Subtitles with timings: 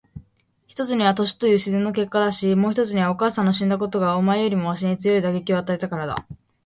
[0.65, 6.25] 一つには年という自然の結果だし、もう一つにはお母さんの死んだことがお前よりもわしに強い打撃を与えたからだ。